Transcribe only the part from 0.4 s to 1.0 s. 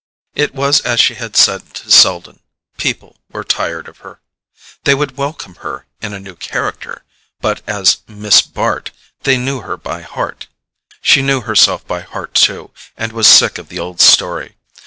was as